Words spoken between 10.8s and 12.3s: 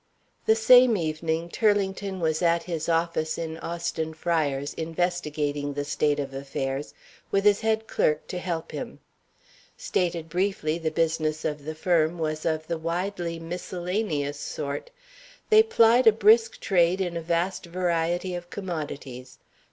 business of the firm